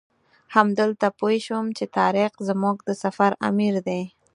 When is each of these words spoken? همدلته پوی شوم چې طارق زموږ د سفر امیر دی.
همدلته 0.55 1.07
پوی 1.19 1.37
شوم 1.45 1.67
چې 1.77 1.85
طارق 1.97 2.33
زموږ 2.47 2.77
د 2.87 2.89
سفر 3.03 3.31
امیر 3.49 3.75
دی. 3.87 4.01